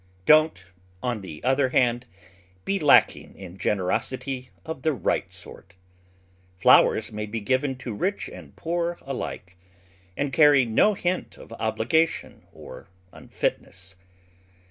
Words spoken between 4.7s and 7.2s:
the right sort. Flowers